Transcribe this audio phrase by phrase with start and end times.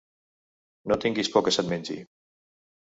[0.93, 2.01] No tinguis por que se't mengi.